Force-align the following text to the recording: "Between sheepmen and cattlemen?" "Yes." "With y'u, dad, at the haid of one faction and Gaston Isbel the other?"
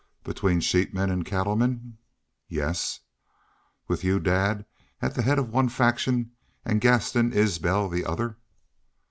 "Between 0.23 0.61
sheepmen 0.61 1.11
and 1.11 1.23
cattlemen?" 1.23 1.99
"Yes." 2.47 3.01
"With 3.87 4.03
y'u, 4.03 4.19
dad, 4.19 4.65
at 4.99 5.13
the 5.13 5.21
haid 5.21 5.37
of 5.37 5.49
one 5.51 5.69
faction 5.69 6.31
and 6.65 6.81
Gaston 6.81 7.31
Isbel 7.31 7.87
the 7.87 8.03
other?" 8.05 8.37